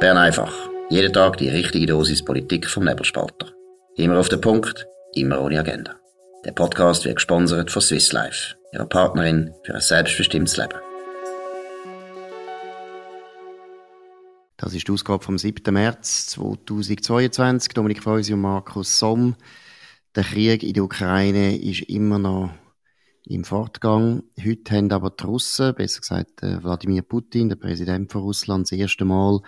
[0.00, 0.54] Bern einfach.
[0.90, 3.48] Jeden Tag die richtige Dosis Politik vom Nebelspalter.
[3.96, 5.96] Immer auf den Punkt, immer ohne Agenda.
[6.44, 10.78] Der Podcast wird gesponsert von Swiss Life, ihrer Partnerin für ein selbstbestimmtes Leben.
[14.56, 15.74] Das ist die Ausgabe vom 7.
[15.74, 17.72] März 2022.
[17.74, 19.34] Dominik Feusi und Markus Somm.
[20.14, 22.50] Der Krieg in der Ukraine ist immer noch
[23.28, 24.22] im Fortgang.
[24.42, 28.72] Heute haben aber die Russen, besser gesagt äh, Wladimir Putin, der Präsident von Russland, das
[28.72, 29.40] erste Mal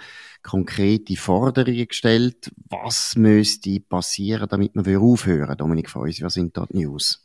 [0.42, 2.52] konkrete Forderungen gestellt.
[2.68, 7.24] Was müsste passieren, damit man aufhören Dominik Feusi, was sind dort News?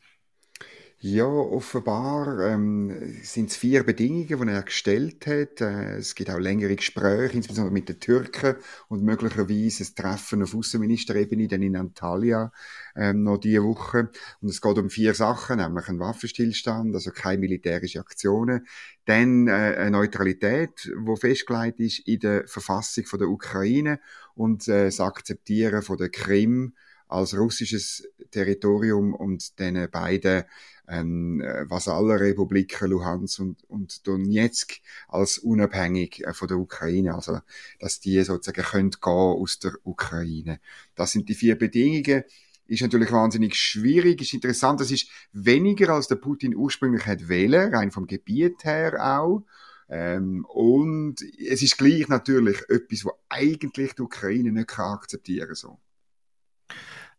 [1.00, 5.62] Ja, offenbar ähm, sind es vier Bedingungen, die er gestellt hat.
[5.62, 8.56] Äh, es gibt auch längere Gespräche, insbesondere mit den Türken
[8.88, 12.52] und möglicherweise ein Treffen auf Außenministerebene dann in Antalya
[12.96, 14.10] ähm, noch diese Woche.
[14.42, 18.66] Und es geht um vier Sachen, nämlich einen Waffenstillstand, also keine militärischen Aktionen,
[19.06, 24.00] dann äh, eine Neutralität, wo festgelegt ist in der Verfassung von der Ukraine
[24.34, 26.74] und äh, das Akzeptieren von der Krim
[27.08, 30.44] als russisches Territorium und den beiden
[30.88, 37.40] ähm, Vasallenrepubliken Luhansk und, und Donetsk als unabhängig äh, von der Ukraine, also
[37.80, 40.60] dass die sozusagen können gehen aus der Ukraine.
[40.96, 42.24] Das sind die vier Bedingungen.
[42.68, 47.74] Ist natürlich wahnsinnig schwierig, ist interessant, das ist weniger als der Putin ursprünglich hat wählen,
[47.74, 49.44] rein vom Gebiet her auch.
[49.88, 55.78] Ähm, und es ist gleich natürlich etwas, was eigentlich die Ukraine nicht kann akzeptieren so.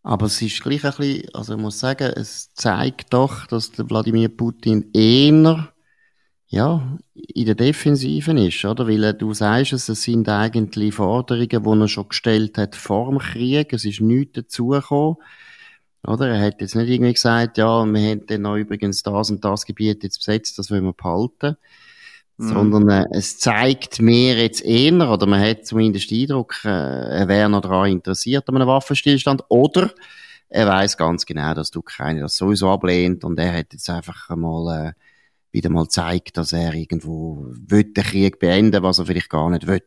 [0.03, 3.91] Aber es ist gleich ein bisschen, also ich muss sagen, es zeigt doch, dass der
[3.91, 5.73] Wladimir Putin eher,
[6.47, 8.87] ja, in der Defensiven ist, oder?
[8.87, 13.73] Weil du sagst es, sind eigentlich Forderungen, die er schon gestellt hat vor dem Krieg.
[13.73, 15.17] Es ist nichts dazugekommen.
[16.07, 16.29] Oder?
[16.29, 20.05] Er hat jetzt nicht irgendwie gesagt, ja, wir haben dann übrigens das und das Gebiet
[20.05, 21.57] jetzt besetzt, das wollen wir behalten.
[22.39, 22.49] Mhm.
[22.49, 27.29] Sondern äh, es zeigt mir jetzt eher, oder man hat zumindest den Eindruck, äh, er
[27.29, 29.91] wäre noch daran interessiert an einem Waffenstillstand, oder
[30.49, 34.31] er weiß ganz genau, dass die Ukraine das sowieso ablehnt und er hat jetzt einfach
[34.31, 34.93] einmal äh,
[35.51, 39.67] wieder mal gezeigt, dass er irgendwo will den Krieg beenden, was er vielleicht gar nicht
[39.67, 39.83] will.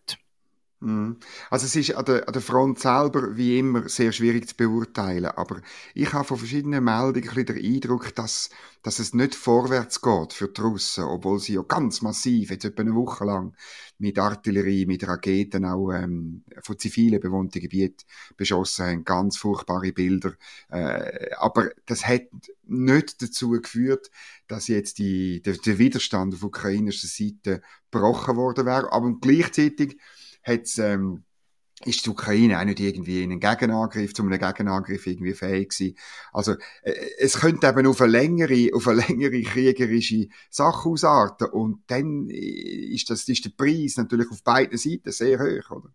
[0.81, 1.17] Mhm.
[1.49, 5.25] Also es ist an der, an der Front selber wie immer sehr schwierig zu beurteilen,
[5.25, 5.61] aber
[5.93, 8.49] ich habe von verschiedenen Meldungen ein den Eindruck, dass,
[8.81, 12.83] dass es nicht vorwärts geht für die Russen, obwohl sie ja ganz massiv, jetzt etwa
[12.83, 13.53] eine Woche lang,
[13.97, 18.05] mit Artillerie, mit Raketen auch ähm, von zivilen bewohnten Gebieten
[18.37, 20.33] beschossen haben, ganz furchtbare Bilder.
[20.69, 22.27] Äh, aber das hat
[22.65, 24.09] nicht dazu geführt,
[24.47, 29.97] dass jetzt die, der, der Widerstand auf ukrainischer Seite gebrochen worden wäre, aber gleichzeitig
[30.43, 31.23] hat's, ähm,
[31.85, 35.97] ist die Ukraine auch nicht irgendwie in einen Gegenangriff, zu einem Gegenangriff irgendwie fähig gewesen.
[36.33, 41.83] Also, äh, es könnte eben auf eine längere, auf eine längere kriegerische Sache ausarten und
[41.87, 45.93] dann ist das, ist der Preis natürlich auf beiden Seiten sehr hoch, oder?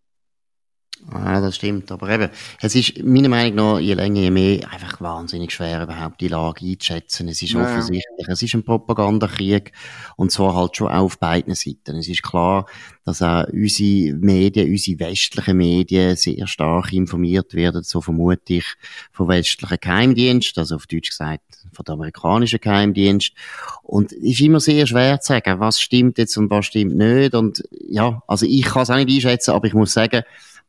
[1.13, 1.93] Ja, das stimmt.
[1.93, 2.31] Aber eben,
[2.63, 6.65] es ist meiner Meinung nach je länger, je mehr einfach wahnsinnig schwer, überhaupt die Lage
[6.65, 7.29] einzuschätzen.
[7.29, 7.63] Es ist ja.
[7.63, 9.73] offensichtlich, es ist ein Propagandakrieg
[10.17, 11.97] und zwar halt schon auf beiden Seiten.
[11.97, 12.67] Es ist klar,
[13.05, 18.67] dass auch unsere Medien, unsere westlichen Medien sehr stark informiert werden, so vermute ich,
[19.13, 23.33] von westlichen Geheimdiensten, also auf Deutsch gesagt von der amerikanischen Geheimdienst.
[23.83, 27.35] Und es ist immer sehr schwer zu sagen, was stimmt jetzt und was stimmt nicht.
[27.35, 30.23] Und ja, also ich kann es auch nicht einschätzen, aber ich muss sagen,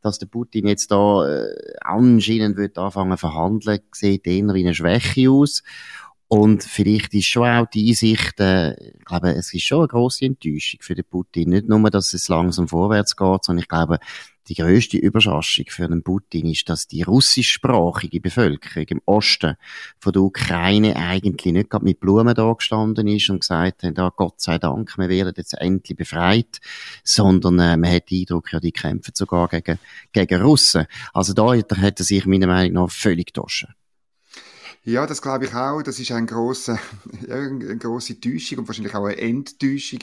[0.06, 5.30] dass der Putin jetzt da äh, anscheinend wird anfangen verhandeln, sieht eher wie eine Schwäche
[5.30, 5.62] aus.
[6.28, 10.24] Und vielleicht ist schon auch die Einsicht, äh, ich glaube, es ist schon eine grosse
[10.24, 11.50] Enttäuschung für den Putin.
[11.50, 13.98] Nicht nur, dass es langsam vorwärts geht, sondern ich glaube,
[14.48, 19.56] die größte Überraschung für den Putin ist, dass die russischsprachige Bevölkerung im Osten
[19.98, 24.12] von der Ukraine eigentlich nicht gerade mit Blumen da gestanden ist und gesagt hat, ja,
[24.14, 26.60] Gott sei Dank, wir werden jetzt endlich befreit,
[27.02, 29.78] sondern äh, man hat den Eindruck, ja, die kämpfen sogar gegen,
[30.12, 30.86] gegen Russen.
[31.12, 33.66] Also da hat er sich meiner Meinung nach völlig getauscht.
[34.88, 35.82] Ja, das glaube ich auch.
[35.82, 36.78] Das ist ein grosser,
[37.28, 39.98] eine grosse Täuschung und wahrscheinlich auch eine Enttäuschung.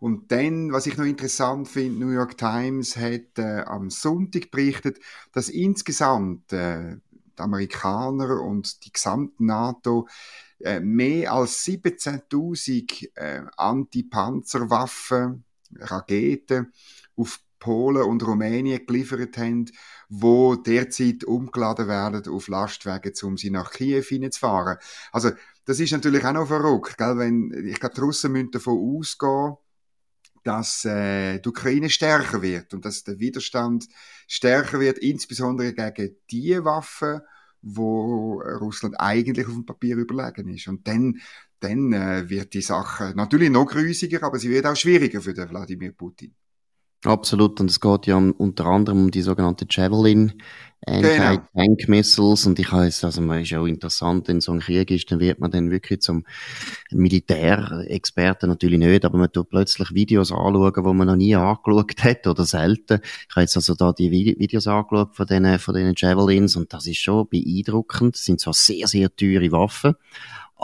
[0.00, 4.98] Und dann, was ich noch interessant finde, New York Times hat äh, am Sonntag berichtet,
[5.32, 6.96] dass insgesamt äh,
[7.38, 10.08] die Amerikaner und die gesamte NATO
[10.58, 15.44] äh, mehr als 17.000 äh, Anti-Panzerwaffen,
[15.76, 16.72] Raketen
[17.14, 19.64] auf Polen und Rumänien geliefert haben,
[20.10, 24.76] wo derzeit umgeladen werden auf Lastwagen, um sie nach Kiew hineinzufahren.
[25.12, 25.30] Also,
[25.64, 27.16] das ist natürlich auch noch verrückt, gell?
[27.16, 29.54] Wenn, ich glaube, die Russen müssen davon ausgehen,
[30.42, 33.88] dass äh, die Ukraine stärker wird und dass der Widerstand
[34.28, 37.22] stärker wird, insbesondere gegen die Waffen,
[37.62, 40.68] wo Russland eigentlich auf dem Papier überlegen ist.
[40.68, 41.18] Und dann,
[41.60, 45.48] dann äh, wird die Sache natürlich noch grüßiger, aber sie wird auch schwieriger für den
[45.48, 46.34] Wladimir Putin.
[47.04, 50.32] Absolut, und es geht ja unter anderem um die sogenannte Javelin.
[50.86, 51.40] Genau.
[51.56, 55.18] Und ich heiße, also man ist ja auch interessant, wenn so ein Krieg ist, dann
[55.18, 56.24] wird man dann wirklich zum
[56.90, 62.26] Militärexperten natürlich nicht, aber man tut plötzlich Videos anschauen, wo man noch nie angeschaut hat
[62.26, 63.00] oder selten.
[63.02, 66.98] Ich habe jetzt also da die Videos angeschaut von diesen, von Javelins und das ist
[66.98, 68.16] schon beeindruckend.
[68.16, 69.94] Das sind zwar sehr, sehr teure Waffen,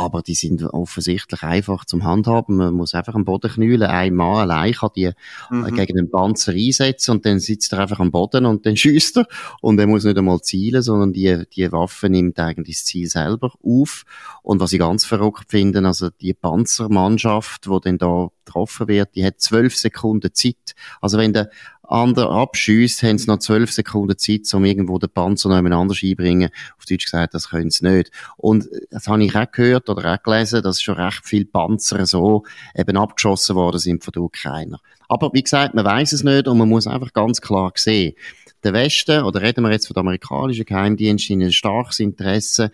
[0.01, 2.57] aber die sind offensichtlich einfach zum Handhaben.
[2.57, 3.83] Man muss einfach am Boden knüllen.
[3.83, 5.15] Ein Mann allein kann die äh,
[5.51, 5.75] mhm.
[5.75, 9.27] gegen den Panzer einsetzen und dann sitzt er einfach am Boden und dann schießt er
[9.61, 13.53] und er muss nicht einmal zielen, sondern die, die Waffe nimmt eigentlich das Ziel selber
[13.63, 14.05] auf.
[14.43, 19.25] Und was ich ganz verrückt finde, also die Panzermannschaft, wo dann da getroffen wird, die
[19.25, 20.75] hat zwölf Sekunden Zeit.
[21.03, 21.51] Also wenn der
[21.91, 26.51] andere abschießt, haben sie noch zwölf Sekunden Zeit, um irgendwo den Panzer noch jemand einbringen.
[26.79, 28.11] Auf Deutsch gesagt, das können sie nicht.
[28.37, 32.45] Und das habe ich auch gehört oder auch gelesen, dass schon recht viele Panzer so
[32.77, 34.81] eben abgeschossen worden sind von den Ukrainer.
[35.09, 38.15] Aber wie gesagt, man weiß es nicht und man muss einfach ganz klar sehen,
[38.63, 42.71] der Westen, oder reden wir jetzt von den amerikanischen Geheimdiensten, ein starkes Interesse,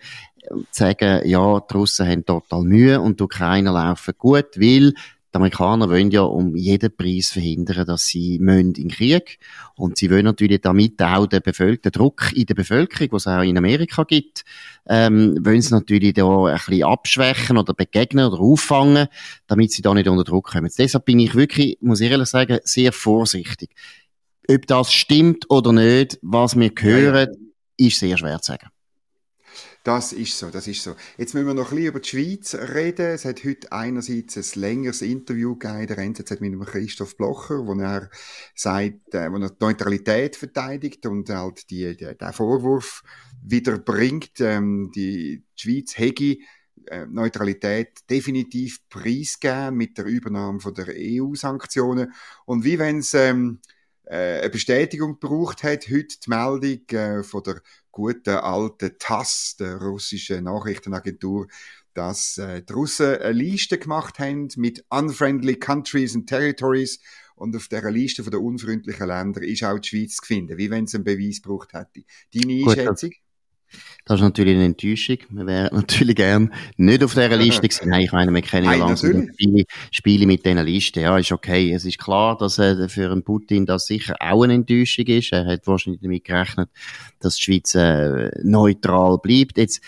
[0.49, 4.93] zu sagen, ja, die Russen haben total Mühe und die Ukrainer laufen gut, weil
[5.37, 9.37] die Amerikaner wollen ja um jeden Preis verhindern, dass sie in den Krieg
[9.75, 13.27] und sie wollen natürlich damit auch den, Bevölker den Druck in der Bevölkerung, was es
[13.27, 14.43] auch in Amerika gibt,
[14.87, 19.07] ähm, wollen sie natürlich da ein bisschen abschwächen oder begegnen oder auffangen,
[19.45, 20.71] damit sie da nicht unter Druck kommen.
[20.75, 23.69] Deshalb bin ich wirklich, muss ich ehrlich sagen, sehr vorsichtig.
[24.49, 28.69] Ob das stimmt oder nicht, was wir hören, ist sehr schwer zu sagen.
[29.87, 30.97] Das ist so, das ist so.
[31.17, 33.05] Jetzt müssen wir noch ein bisschen über die Schweiz reden.
[33.05, 38.09] Es hat heute einerseits ein längeres Interview gegeben, der NZZ mit Christoph Blocher, wo er
[38.53, 43.01] sagt, äh, wo er die Neutralität verteidigt und halt die, die, den Vorwurf
[43.41, 46.35] wieder bringt, ähm, die, die Schweiz hätte
[46.87, 52.11] äh, Neutralität definitiv preisgeben mit der Übernahme von der EU-Sanktionen.
[52.43, 53.61] Und wie wenn es ähm,
[54.09, 57.61] äh, eine Bestätigung gebraucht hat, heute die Meldung äh, von der
[57.91, 61.47] guten alten TASS, der russischen Nachrichtenagentur,
[61.93, 66.99] dass äh, die Russen eine Liste gemacht haben mit unfriendly countries and territories
[67.35, 70.71] und auf dieser Liste von der unfreundlichen Länder ist auch die Schweiz zu finden, wie
[70.71, 72.03] wenn es einen Beweis gebraucht hätte.
[72.33, 73.11] Deine Einschätzung?
[74.05, 75.17] Das ist natürlich eine Enttäuschung.
[75.29, 77.89] Wir wären natürlich gern nicht auf dieser Liste gewesen.
[77.89, 81.01] Nein, ich meine, wir kennen ja langsam viele Spiele mit dieser Liste.
[81.01, 81.73] Ja, ist okay.
[81.73, 85.33] Es ist klar, dass äh, für einen Putin das sicher auch eine Enttäuschung ist.
[85.33, 86.69] Er hat wahrscheinlich damit gerechnet,
[87.19, 89.57] dass die Schweiz äh, neutral bleibt.
[89.57, 89.81] Jetzt,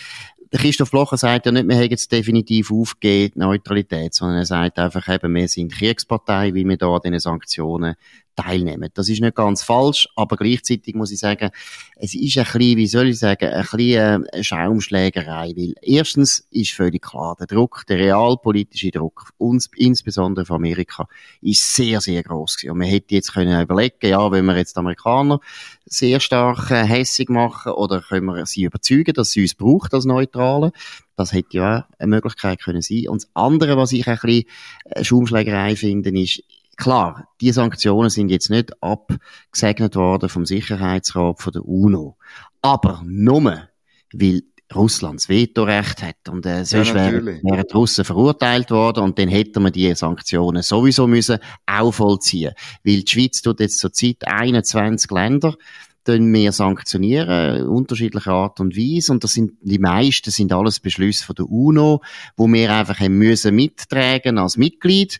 [0.52, 4.80] der Christoph Blocher sagt ja nicht, wir haben jetzt definitiv aufgegeben, Neutralität, sondern er sagt
[4.80, 7.96] einfach eben, wir sind Kriegspartei, weil wir da an diesen Sanktionen
[8.42, 8.90] teilnehmen.
[8.94, 11.50] Das ist nicht ganz falsch, aber gleichzeitig muss ich sagen,
[11.96, 16.72] es ist ein bisschen, wie soll ich sagen, ein bisschen äh, Schaumschlägerei, weil erstens ist
[16.72, 21.08] völlig klar, der Druck, der realpolitische Druck, uns, insbesondere von Amerika,
[21.42, 22.72] ist sehr, sehr groß gewesen.
[22.72, 25.40] Und man hätte jetzt können überlegen, ja, wenn wir jetzt die Amerikaner
[25.86, 30.06] sehr stark äh, hässig machen oder können wir sie überzeugen, dass sie uns braucht als
[30.06, 30.72] Neutrale,
[31.16, 33.10] das hätte ja eine Möglichkeit können sein.
[33.10, 34.46] Und das andere, was ich ein bisschen
[34.86, 36.44] äh, Schaumschlägerei finde, ist,
[36.80, 42.16] Klar, die Sanktionen sind jetzt nicht abgesegnet worden vom Sicherheitsrat von der UNO.
[42.62, 43.68] Aber nur,
[44.14, 44.44] weil
[44.74, 46.30] Russland das Vetorecht hat.
[46.30, 49.94] Und äh, sonst ja, wären, wären die Russen verurteilt worden und dann hätten wir die
[49.94, 52.54] Sanktionen sowieso müssen auch vollziehen.
[52.86, 55.56] Weil die Schweiz tut jetzt zurzeit 21 Länder
[56.06, 59.12] können wir sanktionieren, unterschiedlicher Art und Weise.
[59.12, 62.02] Und das sind, die meisten sind alles Beschlüsse von der UNO,
[62.36, 65.20] wo wir einfach haben müssen mittragen als Mitglied.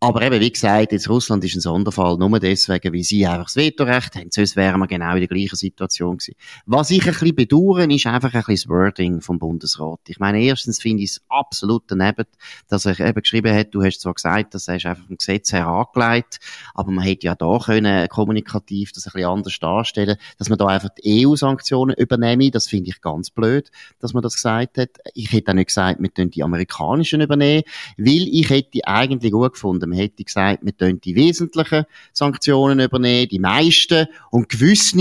[0.00, 3.56] Aber eben, wie gesagt, jetzt Russland ist ein Sonderfall, nur deswegen, weil sie einfach das
[3.56, 4.30] Vetorecht haben.
[4.30, 6.36] Sonst wären wir genau in der gleichen Situation gewesen.
[6.66, 9.98] Was ich ein bisschen bedauere, ist einfach ein bisschen das Wording vom Bundesrat.
[10.06, 12.26] Ich meine, erstens finde ich es absolut daneben,
[12.68, 15.66] dass er eben geschrieben hat, du hast zwar gesagt, das ist einfach vom Gesetz her
[15.66, 16.38] angelegt,
[16.74, 20.66] aber man hätte ja da können kommunikativ das ein bisschen anders darstellen, dass man da
[20.66, 22.52] einfach die EU-Sanktionen übernehme.
[22.52, 24.90] Das finde ich ganz blöd, dass man das gesagt hat.
[25.14, 27.64] Ich hätte auch nicht gesagt, wir die amerikanischen übernehmen,
[27.96, 33.28] weil ich hätte eigentlich gut gefunden, man hätte gesagt, wir können die wesentlichen Sanktionen übernehmen,
[33.28, 34.06] die meisten.
[34.30, 34.96] Und gewisse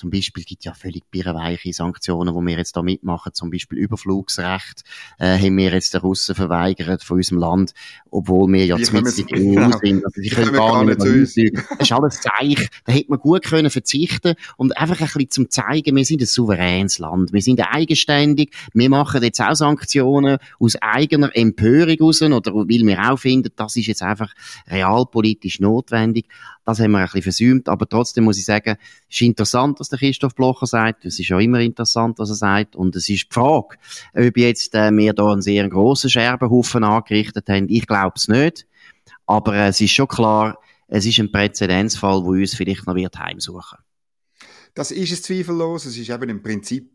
[0.00, 3.34] zum Beispiel gibt ja völlig birrenweiche Sanktionen, wo wir jetzt da mitmachen.
[3.34, 4.82] Zum Beispiel Überflugsrecht
[5.18, 7.74] äh, haben wir jetzt den Russen verweigert von unserem Land,
[8.10, 9.78] obwohl wir ja mit in der EU genau.
[9.78, 10.02] sind.
[10.02, 12.70] Also sie können gar nicht mehr Das ist alles Zeich.
[12.86, 16.26] Da hätte man gut können verzichten und einfach ein bisschen zum zeigen, wir sind ein
[16.26, 17.34] souveränes Land.
[17.34, 18.54] Wir sind eigenständig.
[18.72, 23.76] Wir machen jetzt auch Sanktionen aus eigener Empörung raus oder weil wir auch finden, das
[23.76, 24.32] ist jetzt einfach
[24.66, 26.26] realpolitisch notwendig.
[26.70, 28.76] Das haben wir ein bisschen versäumt, aber trotzdem muss ich sagen,
[29.08, 31.04] es ist interessant, was der Christoph Blocher sagt.
[31.04, 32.76] Es ist ja immer interessant, was er sagt.
[32.76, 33.76] Und es ist die Frage,
[34.14, 37.66] ob jetzt äh, wir da einen sehr grossen Scherbenhaufen angerichtet haben.
[37.68, 38.66] Ich glaube es nicht.
[39.26, 43.18] Aber äh, es ist schon klar, es ist ein Präzedenzfall, wo uns vielleicht noch wird
[43.18, 43.78] heimsuchen.
[44.74, 45.86] Das ist es zweifellos.
[45.86, 46.94] Es ist eben im Prinzip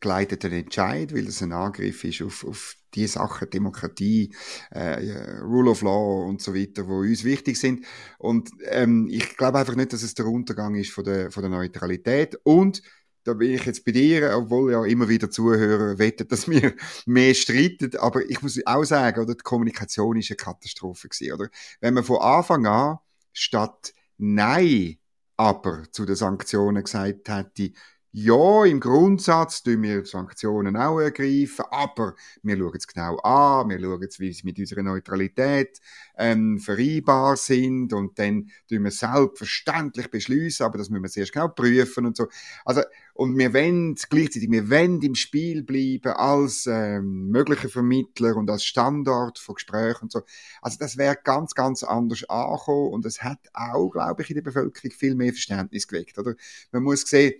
[0.00, 4.34] geleiteter Entscheid, weil es ein Angriff ist auf, auf die Sachen, Demokratie,
[4.70, 7.84] äh, Rule of Law und so weiter, wo uns wichtig sind.
[8.18, 11.50] Und ähm, ich glaube einfach nicht, dass es der Untergang ist von der, von der
[11.50, 12.38] Neutralität.
[12.44, 12.82] Und
[13.24, 16.74] da bin ich jetzt bei dir, obwohl ja immer wieder Zuhörer wettet, dass wir
[17.06, 17.96] mehr streiten.
[17.98, 21.48] Aber ich muss auch sagen, oder, die Kommunikation ist eine Katastrophe gewesen, oder?
[21.80, 22.98] Wenn man von Anfang an
[23.32, 24.98] statt Nein
[25.36, 27.72] aber zu den Sanktionen gesagt hätte,
[28.14, 33.80] ja, im Grundsatz tun wir Sanktionen auch ergreifen, aber wir schauen es genau an, wir
[33.80, 35.80] schauen es, wie sie mit unserer Neutralität
[36.18, 41.48] ähm, vereinbar sind und dann tun wir selbstverständlich beschließen, aber das müssen wir zuerst genau
[41.48, 42.26] prüfen und so.
[42.66, 42.82] Also,
[43.14, 48.64] und wir wollen gleichzeitig, wir wollen im Spiel bleiben als ähm, möglicher Vermittler und als
[48.64, 50.20] Standort von Gesprächen und so.
[50.60, 54.42] Also das wäre ganz, ganz anders angekommen und es hat auch, glaube ich, in der
[54.42, 56.34] Bevölkerung viel mehr Verständnis geweckt, oder?
[56.72, 57.34] Man muss sehen,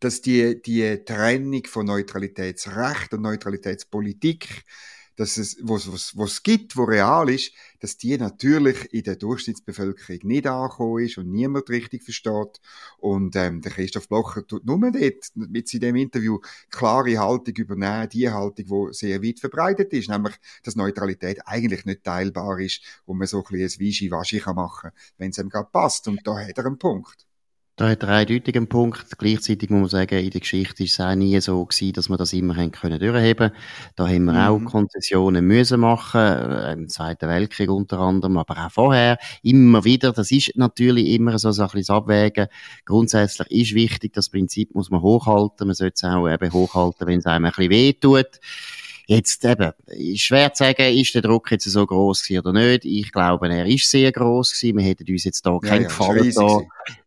[0.00, 4.64] dass die, die Trennung von Neutralitätsrecht und Neutralitätspolitik,
[5.16, 10.20] dass es, was, was, was gibt, wo real ist, dass die natürlich in der Durchschnittsbevölkerung
[10.22, 12.60] nicht angekommen ist und niemand richtig versteht.
[12.98, 16.38] Und ähm, der Christoph Blocher tut nur dort, mit in dem Interview,
[16.70, 22.04] klare Haltung übernehmen, die Haltung, die sehr weit verbreitet ist, nämlich, dass Neutralität eigentlich nicht
[22.04, 25.68] teilbar ist, wo man so ein bisschen ein Wischi-Waschi machen kann, wenn es ihm gerade
[25.70, 26.08] passt.
[26.08, 27.26] Und da hat er einen Punkt.
[27.76, 29.16] Da hat er eindeutig einen Punkt.
[29.16, 32.18] Gleichzeitig muss man sagen, in der Geschichte ist es auch nie so gewesen, dass wir
[32.18, 33.50] das immer haben können durchheben.
[33.96, 34.66] Da haben wir mhm.
[34.66, 39.16] auch Konzessionen müssen machen, äh, im Zweiten Weltkrieg unter anderem, aber auch vorher.
[39.42, 40.12] Immer wieder.
[40.12, 42.48] Das ist natürlich immer so, so ein bisschen Abwägen.
[42.84, 45.66] Grundsätzlich ist wichtig, das Prinzip muss man hochhalten.
[45.66, 48.38] Man sollte es auch eben hochhalten, wenn es einem ein bisschen weh tut.
[49.06, 52.84] Jetzt eben, ist schwer zu sagen, ist der Druck jetzt so groß oder nicht.
[52.84, 54.78] Ich glaube, er ist sehr groß gewesen.
[54.78, 56.60] Wir hätten uns jetzt da ja, keinen ja, Gefallen da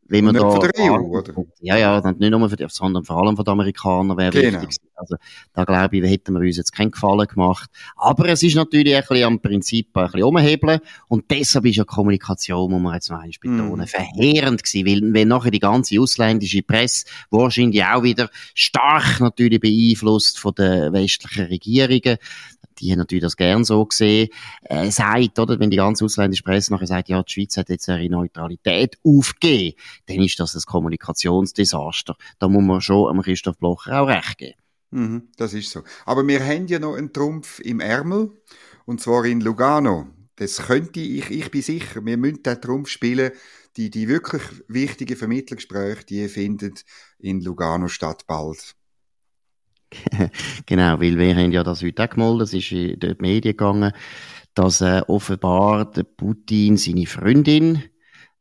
[0.08, 1.34] wie man da, von der EU, oder?
[1.62, 4.62] Ja, ja, nicht nur von der, sondern vor allem von den Amerikanern wäre genau.
[4.62, 4.80] wichtig.
[4.94, 5.16] Also,
[5.54, 7.70] da glaube ich, hätten wir uns jetzt keinen Gefallen gemacht.
[7.96, 10.80] Aber es ist natürlich ein bisschen am Prinzip ein bisschen umhebeln.
[11.08, 13.88] Und deshalb ist ja Kommunikation, muss man jetzt noch einmal betonen, mm.
[13.88, 14.86] verheerend gewesen.
[14.86, 20.94] Weil, wenn nachher die ganze ausländische Presse wahrscheinlich auch wieder stark natürlich beeinflusst von den
[20.94, 22.18] westlichen Regierungen,
[22.80, 24.30] die haben natürlich das gern so gesehen,
[24.64, 27.88] äh, sagt, oder, wenn die ganze ausländische Presse nachher sagt, ja, die Schweiz hat jetzt
[27.88, 29.78] ihre Neutralität aufgegeben,
[30.08, 32.16] dann ist das ein Kommunikationsdesaster.
[32.40, 34.60] Da muss man schon am Christoph Blocher auch recht geben.
[34.92, 35.84] Mhm, das ist so.
[36.06, 38.32] Aber wir haben ja noch einen Trumpf im Ärmel,
[38.86, 40.08] und zwar in Lugano.
[40.38, 43.32] Das könnte ich, ich bin sicher, wir müssen den Trumpf spielen.
[43.78, 46.76] Die, die wirklich wichtigen Vermittlergespräche, die finden
[47.20, 48.74] in Lugano statt bald.
[50.66, 53.92] genau, weil wir haben ja das heute auch gemeldet, das ist in die Medien gegangen,
[54.54, 57.84] dass äh, offenbar der Putin seine Freundin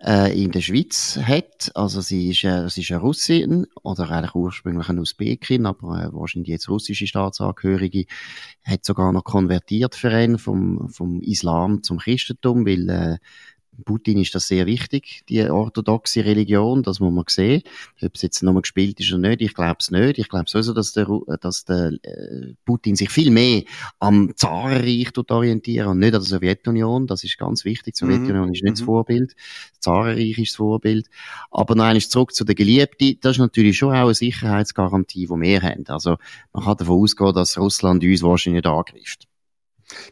[0.05, 1.73] äh, in der Schweiz hat.
[1.75, 6.13] Also sie ist, äh, sie ist eine Russin oder eigentlich ursprünglich eine Usbekin, aber äh,
[6.13, 8.07] wahrscheinlich jetzt russische Staatsangehörige,
[8.63, 13.19] hat sogar noch konvertiert für ihn vom, vom Islam zum Christentum, weil äh,
[13.85, 17.63] Putin ist das sehr wichtig, die orthodoxe Religion, das muss man sehen.
[18.03, 20.19] Ob es jetzt nochmal gespielt ist oder nicht, ich glaube es nicht.
[20.19, 21.09] Ich glaube sowieso, dass der,
[21.41, 23.63] dass der äh, Putin sich viel mehr
[23.99, 27.07] am Zarenreich orientieren und nicht an der Sowjetunion.
[27.07, 27.95] Das ist ganz wichtig.
[27.95, 28.11] Die mhm.
[28.11, 28.53] Sowjetunion mhm.
[28.53, 28.77] ist nicht mhm.
[28.77, 29.35] das Vorbild.
[29.73, 31.09] Das Zarenreich ist das Vorbild.
[31.51, 33.19] Aber noch einmal zurück zu der Geliebten.
[33.21, 35.85] Das ist natürlich schon auch eine Sicherheitsgarantie, die wir haben.
[35.89, 36.17] Also
[36.53, 39.29] man kann davon ausgehen, dass Russland uns wahrscheinlich nicht angreift.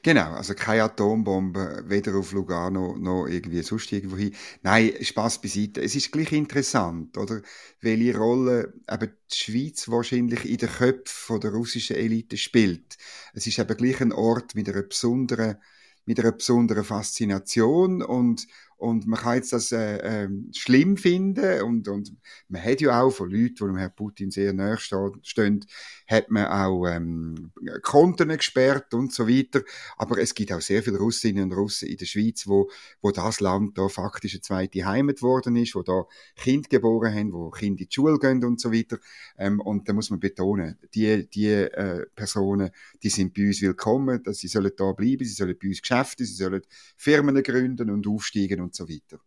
[0.02, 4.34] Genau, also keine Atombombe, weder auf Lugano noch irgendwie sonst irgendwo hin.
[4.62, 5.82] Nein, Spaß beiseite.
[5.82, 7.42] Es ist gleich interessant, oder?
[7.80, 12.96] Welche Rolle eben die Schweiz wahrscheinlich in den Köpfen der russischen Elite spielt.
[13.34, 15.56] Es ist eben gleich ein Ort mit einer besonderen,
[16.04, 18.46] mit einer besonderen Faszination und,
[18.82, 22.12] und man kann jetzt das äh, äh, schlimm finden und, und
[22.48, 25.64] man hat ja auch von Leuten, die dem Herrn Putin sehr nahe stehen,
[26.08, 29.62] hat man auch ähm, Konten gesperrt und so weiter.
[29.96, 32.70] Aber es gibt auch sehr viele Russinnen und Russen in der Schweiz, wo,
[33.00, 37.32] wo das Land da faktisch eine zweite Heimat geworden ist, wo da Kinder geboren haben,
[37.32, 38.98] wo Kinder in die Schule gehen und so weiter.
[39.38, 42.70] Ähm, und da muss man betonen, die, die äh, Personen,
[43.00, 46.24] die sind bei uns willkommen, dass sie sollen da bleiben, sie sollen bei uns Geschäfte,
[46.24, 46.62] sie sollen
[46.96, 49.22] Firmen gründen und aufsteigen und und so weiter.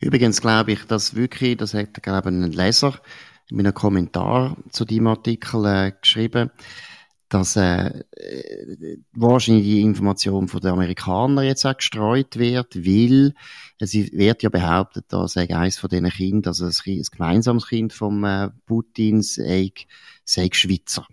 [0.00, 2.98] Übrigens glaube ich, dass wirklich, das hat glaube ich, ein Leser
[3.50, 6.50] in einem Kommentar zu diesem Artikel äh, geschrieben,
[7.28, 8.04] dass äh,
[9.12, 13.34] wahrscheinlich die Information von den Amerikanern jetzt auch gestreut wird, weil
[13.78, 17.92] es wird ja behauptet, da sei eines von diesen Kindern, also ein, ein gemeinsames Kind
[17.92, 19.72] vom äh, Putin sei,
[20.24, 21.06] sei Schweizer.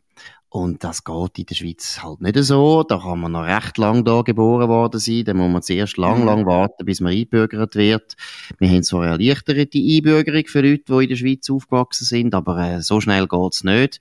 [0.56, 2.84] Und das geht in der Schweiz halt nicht so.
[2.84, 5.26] Da kann man noch recht lang da geboren worden sein.
[5.26, 6.26] Da muss man zuerst lang, mhm.
[6.28, 8.16] lang warten, bis man einbürgert wird.
[8.58, 12.58] Wir haben so eine erleichterte Einbürgerung für Leute, die in der Schweiz aufgewachsen sind, aber
[12.58, 14.00] äh, so schnell geht's nicht.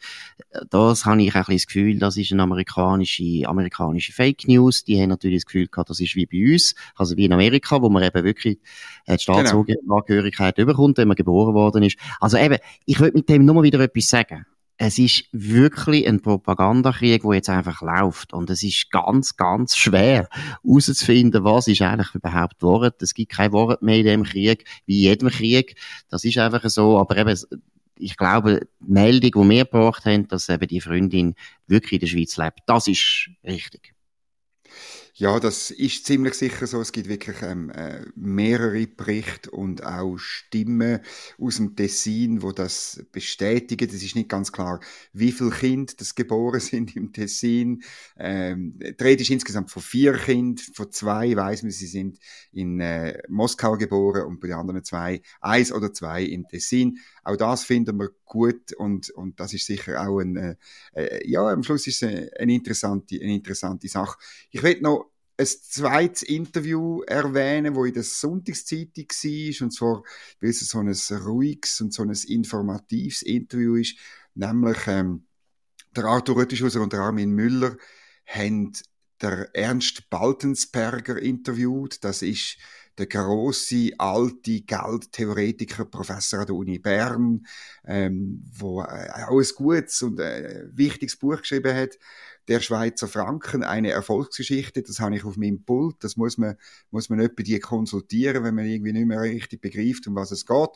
[0.70, 4.84] Das habe ich ein bisschen das Gefühl, das ist eine amerikanische, amerikanische Fake News.
[4.84, 7.82] Die haben natürlich das Gefühl gehabt, das ist wie bei uns, also wie in Amerika,
[7.82, 9.18] wo man eben wirklich die genau.
[9.18, 10.70] Staatsangehörigkeit genau.
[10.70, 11.98] überkommt, wenn man geboren worden ist.
[12.20, 17.22] Also eben, ich würde mit dem nur wieder etwas sagen es ist wirklich ein Propagandakrieg,
[17.22, 18.32] wo jetzt einfach läuft.
[18.32, 20.28] Und es ist ganz, ganz schwer
[20.62, 23.00] herauszufinden, was ist eigentlich überhaupt Wort.
[23.00, 25.76] Es gibt kein Wort mehr in dem Krieg, wie in jedem Krieg.
[26.08, 26.98] Das ist einfach so.
[26.98, 27.38] Aber eben,
[27.96, 31.34] ich glaube, die Meldung, die wir gebracht haben, dass eben die Freundin
[31.68, 33.93] wirklich in der Schweiz lebt, das ist richtig.
[35.16, 36.80] Ja, das ist ziemlich sicher so.
[36.80, 40.98] Es gibt wirklich ähm, äh, mehrere Berichte und auch Stimmen
[41.38, 43.88] aus dem Tessin, wo das bestätigen.
[43.88, 44.80] Es ist nicht ganz klar,
[45.12, 47.84] wie viele Kinder das geboren sind im Tessin.
[48.16, 50.64] Ähm, die Rede ist insgesamt von vier Kindern.
[50.74, 52.18] Von zwei weiß man, sie sind
[52.50, 56.98] in äh, Moskau geboren und bei den anderen zwei eins oder zwei im Tessin.
[57.24, 60.56] Auch das finden wir gut und, und das ist sicher auch ein, äh,
[60.94, 64.18] äh ja, am Schluss ist es eine, eine interessante, eine interessante Sache.
[64.50, 70.02] Ich will noch ein zweites Interview erwähnen, wo in der Sonntagszeitung war, und zwar,
[70.40, 73.96] weil es so ein ruhiges und so ein informatives Interview ist,
[74.34, 75.26] nämlich ähm,
[75.96, 77.76] der Arthur Röttischhauser und der Armin Müller
[78.26, 78.72] haben
[79.24, 82.04] der Ernst Baltensberger interviewt.
[82.04, 82.58] Das ist
[82.98, 87.46] der große alte Geldtheoretiker, Professor an der Uni Bern,
[87.86, 91.98] ähm, wo äh, ein gutes und äh, wichtiges Buch geschrieben hat.
[92.46, 96.56] Der Schweizer Franken, eine Erfolgsgeschichte, das habe ich auf meinem Pult, das muss man,
[96.90, 100.44] muss man bei dir konsultieren, wenn man irgendwie nicht mehr richtig begreift, um was es
[100.44, 100.70] geht.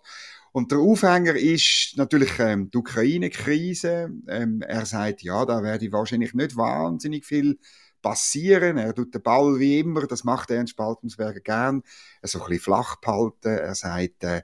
[0.52, 4.10] Und der Aufhänger ist natürlich ähm, die Ukraine-Krise.
[4.28, 7.58] Ähm, er sagt, ja, da werde ich wahrscheinlich nicht wahnsinnig viel
[8.02, 8.78] passieren.
[8.78, 11.82] Er tut den Ball wie immer, das macht Ernst Baltensberger gern,
[12.22, 13.48] so ein bisschen flach behalten.
[13.48, 14.42] Er sagt, äh,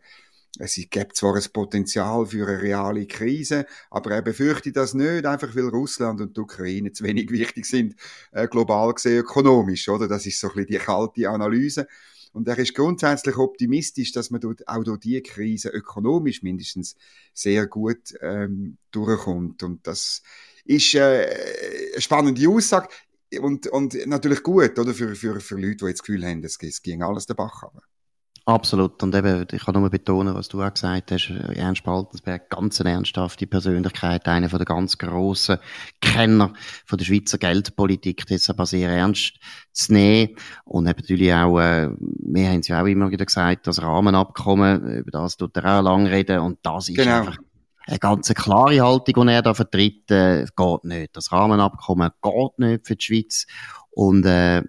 [0.58, 5.54] es gibt zwar ein Potenzial für eine reale Krise, aber er befürchtet das nicht, einfach
[5.56, 7.96] weil Russland und die Ukraine zu wenig wichtig sind,
[8.30, 10.06] äh, global gesehen ökonomisch, oder?
[10.06, 11.88] Das ist so ein bisschen die kalte Analyse.
[12.32, 16.96] Und er ist grundsätzlich optimistisch, dass man dort, auch durch die Krise ökonomisch mindestens
[17.32, 19.62] sehr gut ähm, durchkommt.
[19.62, 20.22] Und das
[20.64, 22.88] ist äh, eine spannende Aussage
[23.40, 24.94] und, und natürlich gut, oder?
[24.94, 27.62] Für, für, für Leute, die jetzt das Gefühl haben, es, es ging alles den Bach
[27.62, 27.82] runter.
[28.46, 29.02] Absolut.
[29.02, 32.90] Und eben, ich kann nur betonen, was du auch gesagt hast, Ernst Baltensberg, ganz eine
[32.90, 35.56] ernsthafte Persönlichkeit, einer von der ganz grossen
[36.02, 36.52] Kenner
[36.84, 39.38] von der Schweizer Geldpolitik, das aber sehr ernst
[39.72, 40.36] zu nehmen.
[40.66, 44.98] Und eben natürlich auch, äh, wir haben es ja auch immer wieder gesagt, das Rahmenabkommen,
[44.98, 47.20] über das tut er auch lang reden, und das ist genau.
[47.20, 47.38] einfach
[47.86, 51.16] eine ganz klare Haltung, die er da vertritt, äh, geht nicht.
[51.16, 53.46] Das Rahmenabkommen geht nicht für die Schweiz.
[53.90, 54.62] Und äh,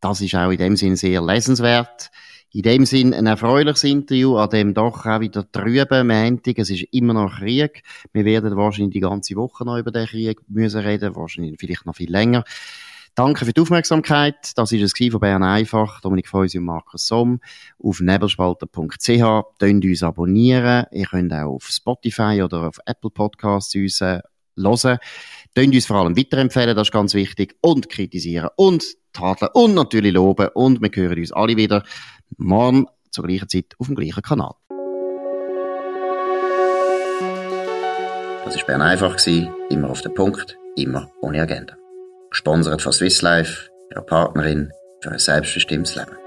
[0.00, 2.10] das ist auch in dem Sinn sehr lesenswert.
[2.52, 6.58] In dem Sinn ein erfreuliches Interview, an dem doch auch wieder trüben Montag.
[6.58, 7.82] Es ist immer noch Krieg.
[8.12, 11.96] Wir werden wahrscheinlich die ganze Woche noch über den Krieg müssen reden, wahrscheinlich vielleicht noch
[11.96, 12.44] viel länger.
[13.16, 14.50] Danke für die Aufmerksamkeit.
[14.56, 16.00] Das ist es von Bern einfach.
[16.00, 17.40] Dominik Feusi und Markus Somm.
[17.80, 19.58] Auf nebelspalter.ch.
[19.60, 20.86] Könnt uns abonnieren.
[20.90, 24.20] Ihr könnt auch auf Spotify oder auf Apple Podcasts uns äh,
[24.56, 24.98] hören.
[25.54, 27.54] Könnt uns vor allem weiterempfehlen, das ist ganz wichtig.
[27.60, 30.48] Und kritisieren und tadeln und natürlich loben.
[30.54, 31.84] Und wir hören uns alle wieder
[32.36, 34.54] morgen zur gleichen Zeit auf dem gleichen Kanal.
[38.44, 39.24] Das war Bern einfach,
[39.70, 41.76] immer auf den Punkt, immer ohne Agenda.
[42.34, 46.23] Gesponsert von Swiss Life, ihrer Partnerin für ein selbstbestimmtes Leben.